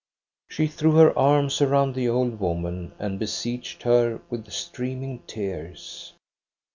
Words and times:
"She 0.55 0.65
threw 0.65 0.93
her 0.93 1.15
arms 1.15 1.61
around 1.61 1.93
the 1.93 2.09
old 2.09 2.39
woman 2.39 2.93
and 2.97 3.19
beseeched 3.19 3.83
her 3.83 4.19
with 4.31 4.51
streaming 4.51 5.19
tears. 5.27 6.13